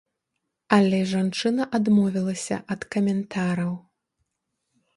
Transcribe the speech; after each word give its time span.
Але 0.77 0.99
жанчына 1.11 1.67
адмовілася 1.79 2.57
ад 2.77 2.81
каментараў. 2.95 3.73